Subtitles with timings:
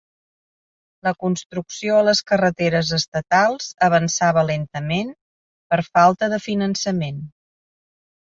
[1.07, 5.13] La construcció a les carreteres estatals avançava lentament
[5.73, 7.21] per falta de finançament.